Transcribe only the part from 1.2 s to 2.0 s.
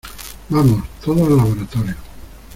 al laboratorio!